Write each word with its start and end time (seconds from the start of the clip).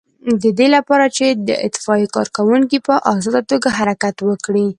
د 0.41 0.43
دې 0.57 0.67
لپاره 0.75 1.05
چې 1.17 1.25
د 1.47 1.49
اطفائیې 1.67 2.07
کارکوونکي 2.15 2.77
په 2.87 2.93
آزاده 3.13 3.41
توګه 3.51 3.67
حرکت 3.77 4.15
وکړي. 4.29 4.65